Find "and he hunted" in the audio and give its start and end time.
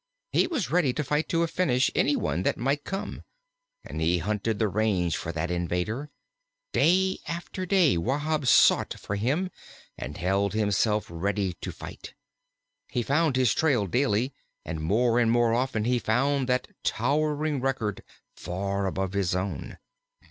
3.83-4.57